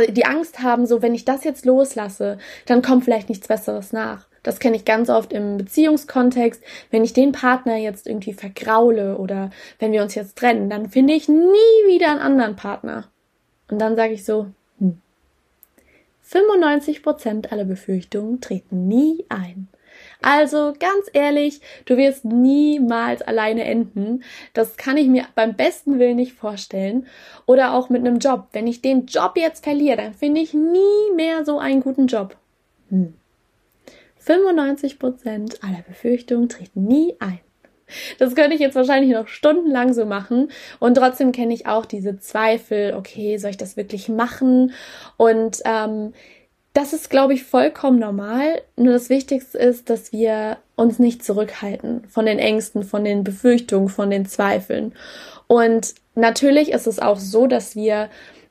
die 0.00 0.26
Angst 0.26 0.62
haben, 0.62 0.86
so 0.86 1.02
wenn 1.02 1.14
ich 1.14 1.24
das 1.24 1.44
jetzt 1.44 1.64
loslasse, 1.64 2.38
dann 2.66 2.82
kommt 2.82 3.04
vielleicht 3.04 3.28
nichts 3.28 3.48
Besseres 3.48 3.92
nach. 3.92 4.26
Das 4.42 4.58
kenne 4.58 4.76
ich 4.76 4.84
ganz 4.84 5.08
oft 5.08 5.32
im 5.32 5.56
Beziehungskontext. 5.56 6.62
Wenn 6.90 7.04
ich 7.04 7.12
den 7.12 7.32
Partner 7.32 7.76
jetzt 7.76 8.06
irgendwie 8.06 8.32
vergraule 8.32 9.18
oder 9.18 9.50
wenn 9.78 9.92
wir 9.92 10.02
uns 10.02 10.14
jetzt 10.14 10.36
trennen, 10.36 10.68
dann 10.68 10.90
finde 10.90 11.14
ich 11.14 11.28
nie 11.28 11.86
wieder 11.86 12.10
einen 12.10 12.20
anderen 12.20 12.56
Partner. 12.56 13.08
Und 13.70 13.80
dann 13.80 13.94
sage 13.94 14.14
ich 14.14 14.24
so, 14.24 14.48
hm. 14.78 15.00
95% 16.28 17.50
aller 17.50 17.64
Befürchtungen 17.64 18.40
treten 18.40 18.88
nie 18.88 19.24
ein. 19.28 19.68
Also 20.22 20.72
ganz 20.78 21.06
ehrlich, 21.12 21.60
du 21.84 21.96
wirst 21.96 22.24
niemals 22.24 23.22
alleine 23.22 23.64
enden. 23.64 24.22
Das 24.54 24.76
kann 24.76 24.96
ich 24.96 25.08
mir 25.08 25.26
beim 25.34 25.54
besten 25.56 25.98
Willen 25.98 26.16
nicht 26.16 26.32
vorstellen. 26.32 27.06
Oder 27.46 27.74
auch 27.74 27.90
mit 27.90 28.06
einem 28.06 28.18
Job. 28.18 28.48
Wenn 28.52 28.66
ich 28.66 28.82
den 28.82 29.06
Job 29.06 29.32
jetzt 29.36 29.64
verliere, 29.64 29.96
dann 29.96 30.14
finde 30.14 30.40
ich 30.40 30.54
nie 30.54 31.14
mehr 31.14 31.44
so 31.44 31.58
einen 31.58 31.80
guten 31.80 32.06
Job. 32.06 32.36
Hm. 32.88 33.14
95% 34.24 35.62
aller 35.62 35.82
Befürchtungen 35.86 36.48
treten 36.48 36.84
nie 36.84 37.16
ein. 37.18 37.40
Das 38.18 38.34
könnte 38.34 38.54
ich 38.54 38.60
jetzt 38.60 38.74
wahrscheinlich 38.74 39.12
noch 39.12 39.28
stundenlang 39.28 39.92
so 39.92 40.06
machen. 40.06 40.50
Und 40.78 40.94
trotzdem 40.94 41.32
kenne 41.32 41.54
ich 41.54 41.66
auch 41.66 41.84
diese 41.84 42.18
Zweifel, 42.18 42.94
okay, 42.94 43.36
soll 43.36 43.50
ich 43.50 43.56
das 43.56 43.76
wirklich 43.76 44.08
machen? 44.08 44.72
Und 45.16 45.60
ähm, 45.64 46.12
das 46.72 46.92
ist, 46.92 47.10
glaube 47.10 47.34
ich, 47.34 47.44
vollkommen 47.44 47.98
normal. 47.98 48.62
Nur 48.76 48.94
das 48.94 49.10
Wichtigste 49.10 49.58
ist, 49.58 49.90
dass 49.90 50.12
wir 50.12 50.56
uns 50.74 50.98
nicht 50.98 51.24
zurückhalten 51.24 52.04
von 52.08 52.26
den 52.26 52.38
Ängsten, 52.38 52.82
von 52.82 53.04
den 53.04 53.24
Befürchtungen, 53.24 53.88
von 53.88 54.10
den 54.10 54.26
Zweifeln. 54.26 54.94
Und 55.46 55.94
natürlich 56.14 56.72
ist 56.72 56.86
es 56.86 56.98
auch 56.98 57.18
so, 57.18 57.46
dass 57.46 57.76
wir, 57.76 58.08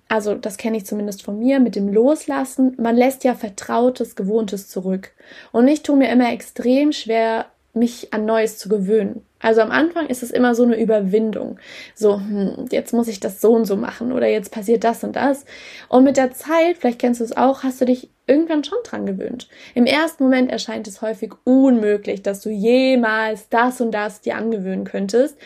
also 0.07 0.35
das 0.35 0.57
kenne 0.57 0.77
ich 0.77 0.85
zumindest 0.85 1.23
von 1.23 1.39
mir, 1.39 1.59
mit 1.59 1.75
dem 1.75 1.91
Loslassen, 1.91 2.75
man 2.77 2.95
lässt 2.95 3.23
ja 3.23 3.33
Vertrautes, 3.33 4.15
Gewohntes 4.15 4.67
zurück. 4.67 5.13
Und 5.51 5.67
ich 5.67 5.81
tue 5.81 5.97
mir 5.97 6.11
immer 6.11 6.31
extrem 6.31 6.91
schwer, 6.91 7.47
mich 7.73 8.13
an 8.13 8.25
Neues 8.25 8.57
zu 8.57 8.69
gewöhnen. 8.69 9.25
Also 9.39 9.61
am 9.61 9.71
Anfang 9.71 10.07
ist 10.07 10.23
es 10.23 10.31
immer 10.31 10.53
so 10.55 10.63
eine 10.63 10.79
Überwindung. 10.79 11.59
So, 11.95 12.17
hm, 12.17 12.65
jetzt 12.71 12.93
muss 12.93 13.07
ich 13.07 13.19
das 13.19 13.41
so 13.41 13.53
und 13.53 13.65
so 13.65 13.75
machen 13.75 14.11
oder 14.11 14.27
jetzt 14.27 14.51
passiert 14.51 14.83
das 14.83 15.03
und 15.03 15.15
das. 15.15 15.45
Und 15.89 16.03
mit 16.03 16.17
der 16.17 16.31
Zeit, 16.31 16.77
vielleicht 16.77 16.99
kennst 16.99 17.21
du 17.21 17.25
es 17.25 17.35
auch, 17.35 17.63
hast 17.63 17.81
du 17.81 17.85
dich 17.85 18.09
irgendwann 18.27 18.63
schon 18.63 18.77
dran 18.83 19.05
gewöhnt. 19.05 19.49
Im 19.73 19.85
ersten 19.85 20.23
Moment 20.23 20.51
erscheint 20.51 20.87
es 20.87 21.01
häufig 21.01 21.33
unmöglich, 21.43 22.21
dass 22.21 22.41
du 22.41 22.49
jemals 22.49 23.49
das 23.49 23.81
und 23.81 23.91
das 23.91 24.21
dir 24.21 24.35
angewöhnen 24.35 24.85
könntest. 24.85 25.37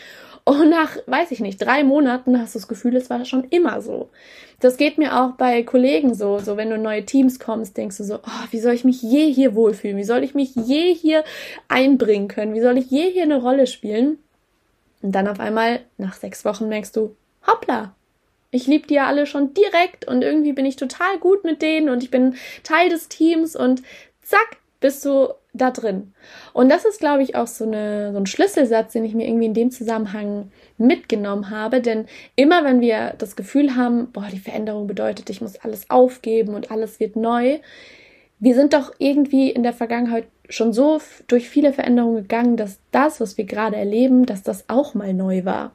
Und 0.48 0.70
nach, 0.70 0.96
weiß 1.06 1.32
ich 1.32 1.40
nicht, 1.40 1.58
drei 1.58 1.82
Monaten 1.82 2.40
hast 2.40 2.54
du 2.54 2.60
das 2.60 2.68
Gefühl, 2.68 2.94
es 2.94 3.10
war 3.10 3.24
schon 3.24 3.42
immer 3.50 3.82
so. 3.82 4.10
Das 4.60 4.76
geht 4.76 4.96
mir 4.96 5.20
auch 5.20 5.32
bei 5.32 5.64
Kollegen 5.64 6.14
so. 6.14 6.38
So, 6.38 6.56
wenn 6.56 6.70
du 6.70 6.76
in 6.76 6.82
neue 6.82 7.04
Teams 7.04 7.40
kommst, 7.40 7.76
denkst 7.76 7.96
du 7.96 8.04
so, 8.04 8.20
oh, 8.24 8.44
wie 8.52 8.60
soll 8.60 8.72
ich 8.74 8.84
mich 8.84 9.02
je 9.02 9.32
hier 9.32 9.56
wohlfühlen? 9.56 9.96
Wie 9.96 10.04
soll 10.04 10.22
ich 10.22 10.34
mich 10.34 10.54
je 10.54 10.94
hier 10.94 11.24
einbringen 11.66 12.28
können? 12.28 12.54
Wie 12.54 12.60
soll 12.60 12.78
ich 12.78 12.88
je 12.88 13.10
hier 13.10 13.24
eine 13.24 13.40
Rolle 13.40 13.66
spielen? 13.66 14.20
Und 15.02 15.10
dann 15.10 15.26
auf 15.26 15.40
einmal, 15.40 15.80
nach 15.98 16.14
sechs 16.14 16.44
Wochen 16.44 16.68
merkst 16.68 16.94
du, 16.94 17.16
hoppla, 17.44 17.96
ich 18.52 18.68
liebe 18.68 18.86
die 18.86 18.94
ja 18.94 19.08
alle 19.08 19.26
schon 19.26 19.52
direkt 19.52 20.06
und 20.06 20.22
irgendwie 20.22 20.52
bin 20.52 20.64
ich 20.64 20.76
total 20.76 21.18
gut 21.18 21.42
mit 21.42 21.60
denen 21.60 21.88
und 21.88 22.04
ich 22.04 22.12
bin 22.12 22.36
Teil 22.62 22.88
des 22.88 23.08
Teams 23.08 23.56
und 23.56 23.82
zack, 24.22 24.58
bist 24.78 25.04
du 25.04 25.30
da 25.56 25.70
drin. 25.70 26.12
Und 26.52 26.68
das 26.68 26.84
ist, 26.84 27.00
glaube 27.00 27.22
ich, 27.22 27.34
auch 27.34 27.46
so, 27.46 27.64
eine, 27.64 28.12
so 28.12 28.18
ein 28.18 28.26
Schlüsselsatz, 28.26 28.92
den 28.92 29.04
ich 29.04 29.14
mir 29.14 29.26
irgendwie 29.26 29.46
in 29.46 29.54
dem 29.54 29.70
Zusammenhang 29.70 30.50
mitgenommen 30.78 31.50
habe. 31.50 31.80
Denn 31.80 32.06
immer 32.34 32.64
wenn 32.64 32.80
wir 32.80 33.14
das 33.18 33.36
Gefühl 33.36 33.76
haben, 33.76 34.12
boah, 34.12 34.26
die 34.32 34.38
Veränderung 34.38 34.86
bedeutet, 34.86 35.30
ich 35.30 35.40
muss 35.40 35.58
alles 35.58 35.90
aufgeben 35.90 36.54
und 36.54 36.70
alles 36.70 37.00
wird 37.00 37.16
neu, 37.16 37.58
wir 38.38 38.54
sind 38.54 38.74
doch 38.74 38.92
irgendwie 38.98 39.50
in 39.50 39.62
der 39.62 39.72
Vergangenheit 39.72 40.26
schon 40.48 40.72
so 40.72 41.00
durch 41.26 41.48
viele 41.48 41.72
Veränderungen 41.72 42.22
gegangen, 42.22 42.56
dass 42.56 42.78
das, 42.92 43.20
was 43.20 43.36
wir 43.36 43.44
gerade 43.44 43.76
erleben, 43.76 44.26
dass 44.26 44.42
das 44.42 44.68
auch 44.68 44.94
mal 44.94 45.12
neu 45.12 45.44
war. 45.44 45.72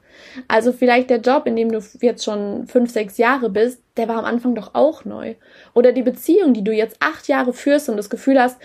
Also 0.48 0.72
vielleicht 0.72 1.10
der 1.10 1.20
Job, 1.20 1.46
in 1.46 1.56
dem 1.56 1.72
du 1.72 1.80
jetzt 2.02 2.24
schon 2.24 2.68
fünf, 2.68 2.92
sechs 2.92 3.18
Jahre 3.18 3.50
bist, 3.50 3.82
der 3.98 4.08
war 4.08 4.20
am 4.20 4.26
Anfang 4.26 4.56
doch 4.56 4.74
auch 4.74 5.04
neu. 5.04 5.36
Oder 5.74 5.92
die 5.92 6.04
Beziehung, 6.04 6.54
die 6.54 6.64
du 6.64 6.72
jetzt 6.72 6.98
acht 7.00 7.28
Jahre 7.28 7.52
führst 7.52 7.90
und 7.90 7.98
das 7.98 8.10
Gefühl 8.10 8.40
hast, 8.40 8.60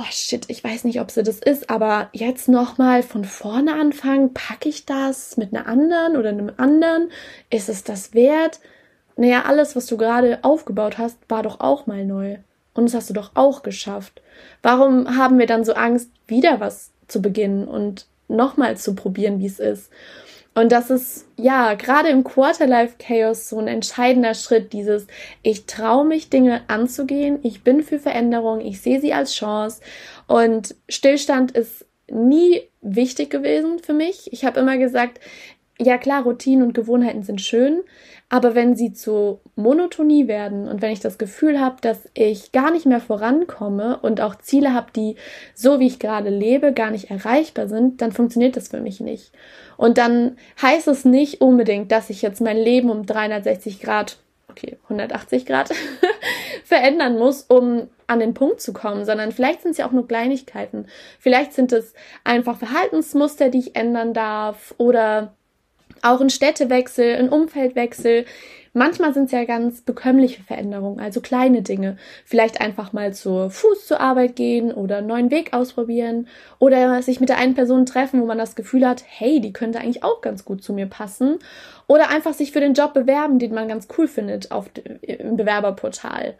oh 0.00 0.10
shit, 0.10 0.46
ich 0.48 0.64
weiß 0.64 0.84
nicht, 0.84 1.00
ob 1.00 1.10
sie 1.10 1.22
das 1.22 1.38
ist, 1.38 1.68
aber 1.68 2.08
jetzt 2.12 2.48
nochmal 2.48 3.02
von 3.02 3.24
vorne 3.24 3.74
anfangen, 3.74 4.32
packe 4.32 4.68
ich 4.68 4.86
das 4.86 5.36
mit 5.36 5.54
einer 5.54 5.66
anderen 5.66 6.16
oder 6.16 6.30
einem 6.30 6.52
anderen? 6.56 7.10
Ist 7.50 7.68
es 7.68 7.84
das 7.84 8.14
wert? 8.14 8.60
Naja, 9.16 9.44
alles, 9.46 9.76
was 9.76 9.86
du 9.86 9.98
gerade 9.98 10.38
aufgebaut 10.42 10.96
hast, 10.96 11.18
war 11.28 11.42
doch 11.42 11.60
auch 11.60 11.86
mal 11.86 12.06
neu. 12.06 12.38
Und 12.72 12.86
das 12.86 12.94
hast 12.94 13.10
du 13.10 13.14
doch 13.14 13.32
auch 13.34 13.62
geschafft. 13.62 14.22
Warum 14.62 15.18
haben 15.18 15.38
wir 15.38 15.46
dann 15.46 15.64
so 15.64 15.74
Angst, 15.74 16.10
wieder 16.26 16.60
was 16.60 16.92
zu 17.06 17.20
beginnen 17.20 17.68
und 17.68 18.06
nochmal 18.28 18.78
zu 18.78 18.94
probieren, 18.94 19.38
wie 19.40 19.46
es 19.46 19.58
ist? 19.58 19.90
Und 20.54 20.72
das 20.72 20.90
ist 20.90 21.26
ja 21.36 21.74
gerade 21.74 22.08
im 22.08 22.24
Quarterlife 22.24 22.96
Chaos 22.98 23.48
so 23.48 23.58
ein 23.58 23.68
entscheidender 23.68 24.34
Schritt, 24.34 24.72
dieses 24.72 25.06
ich 25.42 25.66
traue 25.66 26.04
mich 26.04 26.28
Dinge 26.28 26.62
anzugehen, 26.66 27.38
ich 27.42 27.62
bin 27.62 27.82
für 27.82 28.00
Veränderung, 28.00 28.60
ich 28.60 28.80
sehe 28.80 29.00
sie 29.00 29.12
als 29.12 29.32
Chance 29.34 29.80
und 30.26 30.74
Stillstand 30.88 31.52
ist 31.52 31.86
nie 32.10 32.62
wichtig 32.80 33.30
gewesen 33.30 33.78
für 33.78 33.92
mich. 33.92 34.32
Ich 34.32 34.44
habe 34.44 34.60
immer 34.60 34.76
gesagt, 34.76 35.20
ja 35.78 35.98
klar, 35.98 36.24
Routinen 36.24 36.66
und 36.66 36.74
Gewohnheiten 36.74 37.22
sind 37.22 37.40
schön, 37.40 37.82
aber 38.30 38.54
wenn 38.54 38.76
sie 38.76 38.92
zu 38.92 39.40
Monotonie 39.56 40.28
werden 40.28 40.68
und 40.68 40.80
wenn 40.80 40.92
ich 40.92 41.00
das 41.00 41.18
Gefühl 41.18 41.60
habe, 41.60 41.76
dass 41.80 42.08
ich 42.14 42.52
gar 42.52 42.70
nicht 42.70 42.86
mehr 42.86 43.00
vorankomme 43.00 43.98
und 44.00 44.20
auch 44.20 44.36
Ziele 44.36 44.72
habe, 44.72 44.92
die 44.94 45.16
so 45.52 45.80
wie 45.80 45.88
ich 45.88 45.98
gerade 45.98 46.30
lebe, 46.30 46.72
gar 46.72 46.92
nicht 46.92 47.10
erreichbar 47.10 47.68
sind, 47.68 48.00
dann 48.00 48.12
funktioniert 48.12 48.56
das 48.56 48.68
für 48.68 48.80
mich 48.80 49.00
nicht. 49.00 49.32
Und 49.76 49.98
dann 49.98 50.38
heißt 50.62 50.86
es 50.86 51.04
nicht 51.04 51.40
unbedingt, 51.40 51.90
dass 51.90 52.08
ich 52.08 52.22
jetzt 52.22 52.40
mein 52.40 52.56
Leben 52.56 52.88
um 52.88 53.04
360 53.04 53.80
Grad, 53.80 54.18
okay, 54.48 54.78
180 54.84 55.44
Grad 55.44 55.70
verändern 56.64 57.18
muss, 57.18 57.42
um 57.42 57.88
an 58.06 58.20
den 58.20 58.34
Punkt 58.34 58.60
zu 58.60 58.72
kommen, 58.72 59.04
sondern 59.04 59.32
vielleicht 59.32 59.62
sind 59.62 59.72
es 59.72 59.78
ja 59.78 59.88
auch 59.88 59.92
nur 59.92 60.06
Kleinigkeiten. 60.06 60.86
Vielleicht 61.18 61.52
sind 61.52 61.72
es 61.72 61.94
einfach 62.22 62.58
Verhaltensmuster, 62.58 63.48
die 63.48 63.58
ich 63.58 63.76
ändern 63.76 64.14
darf 64.14 64.72
oder 64.78 65.34
auch 66.02 66.20
ein 66.20 66.30
Städtewechsel, 66.30 67.16
ein 67.16 67.28
Umfeldwechsel. 67.28 68.24
Manchmal 68.72 69.12
sind 69.12 69.24
es 69.24 69.32
ja 69.32 69.44
ganz 69.44 69.80
bekömmliche 69.80 70.44
Veränderungen, 70.44 71.00
also 71.00 71.20
kleine 71.20 71.62
Dinge. 71.62 71.96
Vielleicht 72.24 72.60
einfach 72.60 72.92
mal 72.92 73.12
zu 73.12 73.50
Fuß 73.50 73.86
zur 73.86 74.00
Arbeit 74.00 74.36
gehen 74.36 74.72
oder 74.72 74.98
einen 74.98 75.08
neuen 75.08 75.30
Weg 75.32 75.52
ausprobieren 75.52 76.28
oder 76.60 77.02
sich 77.02 77.18
mit 77.18 77.28
der 77.28 77.38
einen 77.38 77.54
Person 77.54 77.84
treffen, 77.84 78.20
wo 78.20 78.26
man 78.26 78.38
das 78.38 78.54
Gefühl 78.54 78.86
hat, 78.86 79.02
hey, 79.06 79.40
die 79.40 79.52
könnte 79.52 79.80
eigentlich 79.80 80.04
auch 80.04 80.20
ganz 80.20 80.44
gut 80.44 80.62
zu 80.62 80.72
mir 80.72 80.86
passen. 80.86 81.38
Oder 81.88 82.10
einfach 82.10 82.32
sich 82.32 82.52
für 82.52 82.60
den 82.60 82.74
Job 82.74 82.94
bewerben, 82.94 83.40
den 83.40 83.52
man 83.52 83.66
ganz 83.66 83.88
cool 83.98 84.06
findet 84.06 84.52
auf, 84.52 84.70
im 85.02 85.36
Bewerberportal 85.36 86.36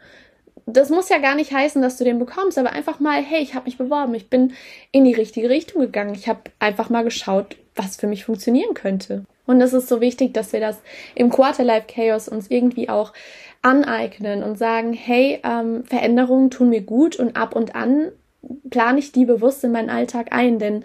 das 0.65 0.89
muss 0.89 1.09
ja 1.09 1.17
gar 1.17 1.35
nicht 1.35 1.51
heißen, 1.51 1.81
dass 1.81 1.97
du 1.97 2.03
den 2.03 2.19
bekommst, 2.19 2.57
aber 2.57 2.71
einfach 2.71 2.99
mal, 2.99 3.21
hey, 3.21 3.41
ich 3.41 3.55
habe 3.55 3.65
mich 3.65 3.77
beworben, 3.77 4.13
ich 4.15 4.29
bin 4.29 4.53
in 4.91 5.05
die 5.05 5.13
richtige 5.13 5.49
Richtung 5.49 5.81
gegangen, 5.81 6.15
ich 6.15 6.27
habe 6.27 6.41
einfach 6.59 6.89
mal 6.89 7.03
geschaut, 7.03 7.57
was 7.75 7.95
für 7.95 8.07
mich 8.07 8.25
funktionieren 8.25 8.73
könnte. 8.73 9.25
Und 9.45 9.61
es 9.61 9.73
ist 9.73 9.87
so 9.87 10.01
wichtig, 10.01 10.33
dass 10.33 10.53
wir 10.53 10.59
das 10.59 10.79
im 11.15 11.29
Quarterlife 11.29 11.87
Chaos 11.87 12.27
uns 12.27 12.49
irgendwie 12.49 12.89
auch 12.89 13.13
aneignen 13.61 14.43
und 14.43 14.57
sagen, 14.57 14.93
hey, 14.93 15.39
ähm, 15.43 15.83
Veränderungen 15.85 16.49
tun 16.49 16.69
mir 16.69 16.81
gut 16.81 17.15
und 17.15 17.35
ab 17.35 17.55
und 17.55 17.75
an 17.75 18.11
plane 18.69 18.99
ich 18.99 19.11
die 19.11 19.25
bewusst 19.25 19.63
in 19.63 19.71
meinen 19.71 19.89
Alltag 19.89 20.27
ein, 20.31 20.59
denn 20.59 20.83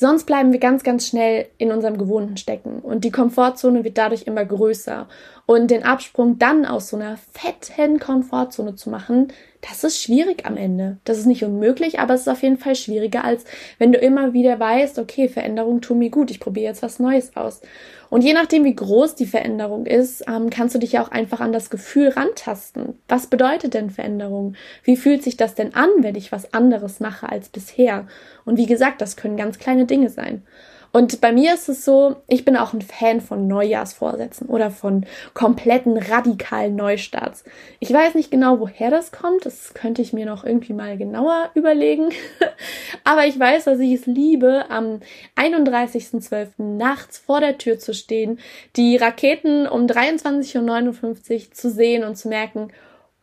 Sonst 0.00 0.24
bleiben 0.24 0.50
wir 0.50 0.60
ganz, 0.60 0.82
ganz 0.82 1.06
schnell 1.06 1.48
in 1.58 1.70
unserem 1.72 1.98
Gewohnten 1.98 2.38
stecken 2.38 2.78
und 2.78 3.04
die 3.04 3.10
Komfortzone 3.10 3.84
wird 3.84 3.98
dadurch 3.98 4.22
immer 4.22 4.46
größer. 4.46 5.06
Und 5.50 5.72
den 5.72 5.82
Absprung 5.82 6.38
dann 6.38 6.64
aus 6.64 6.90
so 6.90 6.96
einer 6.96 7.18
fetten 7.32 7.98
Komfortzone 7.98 8.76
zu 8.76 8.88
machen, 8.88 9.32
das 9.62 9.82
ist 9.82 10.00
schwierig 10.00 10.46
am 10.46 10.56
Ende. 10.56 10.98
Das 11.02 11.18
ist 11.18 11.26
nicht 11.26 11.42
unmöglich, 11.42 11.98
aber 11.98 12.14
es 12.14 12.20
ist 12.20 12.28
auf 12.28 12.44
jeden 12.44 12.56
Fall 12.56 12.76
schwieriger, 12.76 13.24
als 13.24 13.42
wenn 13.76 13.90
du 13.90 13.98
immer 13.98 14.32
wieder 14.32 14.60
weißt, 14.60 15.00
okay, 15.00 15.28
Veränderung 15.28 15.80
tut 15.80 15.96
mir 15.96 16.10
gut, 16.10 16.30
ich 16.30 16.38
probiere 16.38 16.66
jetzt 16.66 16.84
was 16.84 17.00
Neues 17.00 17.34
aus. 17.34 17.62
Und 18.10 18.22
je 18.22 18.32
nachdem, 18.32 18.62
wie 18.62 18.76
groß 18.76 19.16
die 19.16 19.26
Veränderung 19.26 19.86
ist, 19.86 20.22
ähm, 20.28 20.50
kannst 20.50 20.76
du 20.76 20.78
dich 20.78 20.92
ja 20.92 21.02
auch 21.02 21.10
einfach 21.10 21.40
an 21.40 21.52
das 21.52 21.68
Gefühl 21.68 22.10
rantasten. 22.10 23.00
Was 23.08 23.26
bedeutet 23.26 23.74
denn 23.74 23.90
Veränderung? 23.90 24.54
Wie 24.84 24.96
fühlt 24.96 25.24
sich 25.24 25.36
das 25.36 25.56
denn 25.56 25.74
an, 25.74 25.90
wenn 25.98 26.14
ich 26.14 26.30
was 26.30 26.54
anderes 26.54 27.00
mache 27.00 27.28
als 27.28 27.48
bisher? 27.48 28.06
Und 28.44 28.56
wie 28.56 28.66
gesagt, 28.66 29.00
das 29.00 29.16
können 29.16 29.36
ganz 29.36 29.58
kleine 29.58 29.84
Dinge 29.84 30.10
sein. 30.10 30.44
Und 30.92 31.20
bei 31.20 31.32
mir 31.32 31.54
ist 31.54 31.68
es 31.68 31.84
so, 31.84 32.16
ich 32.26 32.44
bin 32.44 32.56
auch 32.56 32.72
ein 32.72 32.82
Fan 32.82 33.20
von 33.20 33.46
Neujahrsvorsätzen 33.46 34.48
oder 34.48 34.70
von 34.70 35.06
kompletten 35.34 35.96
radikalen 35.96 36.74
Neustarts. 36.74 37.44
Ich 37.78 37.92
weiß 37.92 38.14
nicht 38.14 38.30
genau, 38.30 38.58
woher 38.58 38.90
das 38.90 39.12
kommt. 39.12 39.46
Das 39.46 39.72
könnte 39.74 40.02
ich 40.02 40.12
mir 40.12 40.26
noch 40.26 40.44
irgendwie 40.44 40.72
mal 40.72 40.96
genauer 40.96 41.50
überlegen. 41.54 42.08
Aber 43.04 43.26
ich 43.26 43.38
weiß, 43.38 43.64
dass 43.64 43.78
ich 43.78 43.92
es 43.92 44.06
liebe, 44.06 44.64
am 44.68 45.00
31.12. 45.36 46.48
nachts 46.58 47.18
vor 47.18 47.40
der 47.40 47.58
Tür 47.58 47.78
zu 47.78 47.94
stehen, 47.94 48.40
die 48.76 48.96
Raketen 48.96 49.68
um 49.68 49.86
23.59 49.86 51.34
Uhr 51.46 51.52
zu 51.52 51.70
sehen 51.70 52.02
und 52.02 52.16
zu 52.16 52.28
merken, 52.28 52.72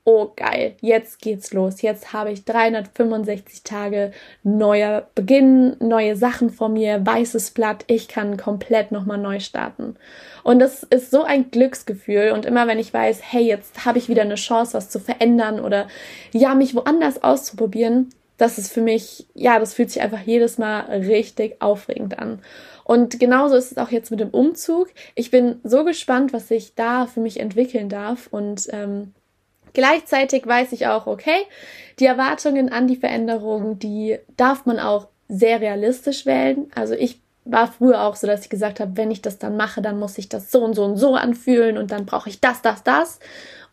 oh 0.08 0.32
geil, 0.38 0.78
jetzt 0.80 1.22
geht's 1.22 1.52
los. 1.52 1.82
Jetzt 1.82 2.14
habe 2.14 2.32
ich 2.32 2.46
365 2.46 3.64
Tage 3.64 4.14
neuer 4.42 5.10
Beginn, 5.16 5.76
neue 5.82 6.16
Sachen 6.16 6.50
vor 6.50 6.70
mir, 6.70 7.06
weißes 7.06 7.52
Blatt. 7.52 7.84
Ich 7.88 8.08
kann 8.08 8.38
komplett 8.38 8.94
nochmal 8.94 9.18
neu 9.18 9.42
starten. 9.42 9.98
Und 10.44 10.60
das 10.60 10.84
ist 10.84 11.12
so 11.12 11.24
ein 11.24 11.52
Glücksgefühl. 11.52 12.32
Und 12.32 12.46
immer 12.46 12.68
wenn 12.68 12.80
ich 12.80 12.94
weiß, 12.94 13.20
hey, 13.22 13.44
jetzt 13.44 13.86
habe 13.86 13.98
ich 13.98 14.08
wieder 14.08 14.22
eine 14.22 14.36
Chance, 14.36 14.76
was 14.76 14.90
zu 14.90 15.02
verändern 15.02 15.60
oder 15.60 15.90
ja, 16.32 16.56
mich 16.56 16.74
woanders 16.74 17.22
auszuprobieren, 17.22 18.10
das 18.38 18.58
ist 18.58 18.72
für 18.72 18.82
mich, 18.82 19.28
ja, 19.34 19.60
das 19.60 19.74
fühlt 19.74 19.92
sich 19.92 20.02
einfach 20.02 20.22
jedes 20.22 20.58
Mal 20.58 20.84
richtig 20.86 21.62
aufregend 21.62 22.18
an. 22.18 22.40
Und 22.86 23.20
genauso 23.20 23.56
ist 23.58 23.74
es 23.74 23.78
auch 23.78 23.90
jetzt 23.90 24.12
mit 24.12 24.22
dem 24.22 24.30
Umzug. 24.30 24.88
Ich 25.16 25.32
bin 25.32 25.60
so 25.66 25.84
gespannt, 25.84 26.32
was 26.32 26.48
sich 26.48 26.76
da 26.76 27.08
für 27.08 27.20
mich 27.20 27.42
entwickeln 27.42 27.90
darf 27.90 28.28
und 28.32 28.68
ähm, 28.72 29.14
Gleichzeitig 29.74 30.46
weiß 30.46 30.72
ich 30.72 30.88
auch, 30.88 31.08
okay, 31.08 31.46
die 32.00 32.06
Erwartungen 32.06 32.72
an 32.72 32.88
die 32.88 32.96
Veränderung, 32.96 33.80
die 33.80 34.18
darf 34.36 34.66
man 34.66 34.80
auch 34.80 35.08
sehr 35.28 35.62
realistisch 35.62 36.26
wählen. 36.26 36.72
Also 36.76 36.94
ich 36.94 37.20
war 37.46 37.72
früher 37.72 38.02
auch 38.02 38.16
so, 38.16 38.28
dass 38.28 38.44
ich 38.44 38.50
gesagt 38.50 38.80
habe, 38.80 38.98
wenn 38.98 39.12
ich 39.12 39.22
das 39.22 39.40
dann 39.40 39.58
mache, 39.58 39.82
dann 39.82 40.00
muss 40.00 40.18
ich 40.18 40.30
das 40.30 40.52
so 40.52 40.64
und 40.64 40.74
so 40.74 40.84
und 40.84 40.98
so 40.98 41.16
anfühlen 41.16 41.78
und 41.78 41.92
dann 41.92 42.06
brauche 42.06 42.30
ich 42.30 42.42
das, 42.42 42.62
das, 42.62 42.84
das. 42.84 43.20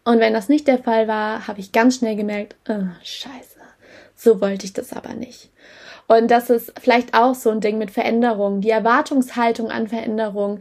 Und 0.05 0.21
wenn 0.21 0.35
das 0.35 0.49
nicht 0.49 0.69
der 0.69 0.79
Fall 0.79 1.09
war, 1.09 1.49
habe 1.49 1.61
ich 1.61 1.73
ganz 1.73 1.97
schnell 1.97 2.17
gemerkt, 2.17 2.57
oh, 2.69 2.87
scheiße, 3.03 3.59
so 4.15 4.41
wollte 4.41 4.67
ich 4.67 4.73
das 4.73 4.93
aber 4.93 5.15
nicht. 5.15 5.51
Und 6.07 6.31
das 6.31 6.51
ist 6.51 6.73
vielleicht 6.81 7.15
auch 7.15 7.35
so 7.35 7.51
ein 7.51 7.61
Ding 7.61 7.79
mit 7.79 7.91
Veränderung. 7.91 8.61
Die 8.61 8.71
Erwartungshaltung 8.71 9.71
an 9.71 9.89
Veränderung 9.89 10.61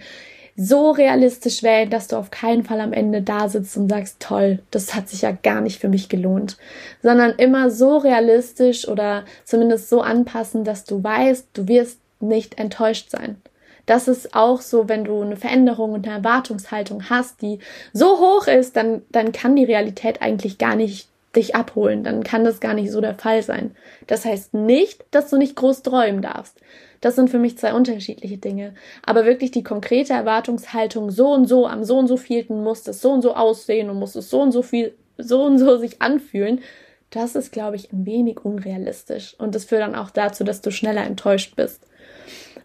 so 0.55 0.91
realistisch 0.91 1.63
wählen, 1.63 1.89
dass 1.89 2.07
du 2.07 2.15
auf 2.15 2.29
keinen 2.29 2.63
Fall 2.63 2.79
am 2.79 2.93
Ende 2.93 3.21
da 3.21 3.49
sitzt 3.49 3.75
und 3.75 3.89
sagst, 3.89 4.19
toll, 4.19 4.59
das 4.71 4.93
hat 4.93 5.09
sich 5.09 5.23
ja 5.23 5.31
gar 5.31 5.61
nicht 5.61 5.79
für 5.79 5.89
mich 5.89 6.09
gelohnt, 6.09 6.57
sondern 7.01 7.31
immer 7.31 7.71
so 7.71 7.97
realistisch 7.97 8.87
oder 8.87 9.25
zumindest 9.43 9.89
so 9.89 10.01
anpassen, 10.01 10.63
dass 10.63 10.85
du 10.85 11.03
weißt, 11.03 11.47
du 11.53 11.67
wirst 11.67 11.99
nicht 12.19 12.59
enttäuscht 12.59 13.09
sein. 13.09 13.37
Das 13.85 14.07
ist 14.07 14.33
auch 14.33 14.61
so, 14.61 14.87
wenn 14.87 15.03
du 15.03 15.21
eine 15.21 15.35
Veränderung 15.35 15.91
und 15.91 16.07
eine 16.07 16.17
Erwartungshaltung 16.17 17.09
hast, 17.09 17.41
die 17.41 17.59
so 17.91 18.19
hoch 18.19 18.47
ist, 18.47 18.77
dann, 18.77 19.01
dann 19.11 19.31
kann 19.33 19.55
die 19.55 19.65
Realität 19.65 20.21
eigentlich 20.21 20.57
gar 20.57 20.75
nicht 20.75 21.09
dich 21.35 21.55
abholen. 21.55 22.03
Dann 22.03 22.23
kann 22.23 22.45
das 22.45 22.59
gar 22.59 22.73
nicht 22.73 22.91
so 22.91 23.01
der 23.01 23.15
Fall 23.15 23.41
sein. 23.41 23.75
Das 24.07 24.23
heißt 24.23 24.53
nicht, 24.53 25.03
dass 25.11 25.29
du 25.29 25.37
nicht 25.37 25.55
groß 25.55 25.81
träumen 25.81 26.21
darfst. 26.21 26.59
Das 27.03 27.17
sind 27.17 27.29
für 27.29 27.37
mich 27.37 27.57
zwei 27.57 27.73
unterschiedliche 27.73 28.37
Dinge. 28.37 28.75
Aber 29.05 29.25
wirklich 29.25 29.51
die 29.51 29.61
konkrete 29.61 30.13
Erwartungshaltung, 30.13 31.11
so 31.11 31.33
und 31.33 31.47
so, 31.47 31.67
am 31.67 31.83
so 31.83 31.97
und 31.97 32.07
so 32.07 32.15
vielten 32.15 32.63
muss 32.63 32.87
es 32.87 33.01
so 33.01 33.11
und 33.11 33.21
so 33.21 33.35
aussehen 33.35 33.89
und 33.89 33.99
muss 33.99 34.15
es 34.15 34.29
so 34.29 34.39
und 34.39 34.53
so 34.53 34.61
viel, 34.61 34.95
so 35.17 35.43
und 35.43 35.59
so 35.59 35.77
sich 35.77 36.01
anfühlen, 36.01 36.61
das 37.09 37.35
ist, 37.35 37.51
glaube 37.51 37.75
ich, 37.75 37.91
ein 37.91 38.05
wenig 38.05 38.45
unrealistisch. 38.45 39.35
Und 39.37 39.53
das 39.53 39.65
führt 39.65 39.81
dann 39.81 39.95
auch 39.95 40.11
dazu, 40.11 40.45
dass 40.45 40.61
du 40.61 40.71
schneller 40.71 41.03
enttäuscht 41.03 41.57
bist. 41.57 41.85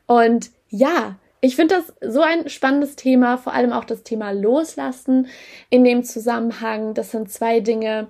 Und 0.06 0.50
ja, 0.68 1.16
ich 1.40 1.56
finde 1.56 1.74
das 1.74 2.12
so 2.14 2.20
ein 2.20 2.48
spannendes 2.48 2.94
Thema, 2.94 3.38
vor 3.38 3.54
allem 3.54 3.72
auch 3.72 3.84
das 3.84 4.04
Thema 4.04 4.30
Loslassen 4.30 5.26
in 5.68 5.82
dem 5.82 6.04
Zusammenhang. 6.04 6.94
Das 6.94 7.10
sind 7.10 7.32
zwei 7.32 7.58
Dinge, 7.58 8.06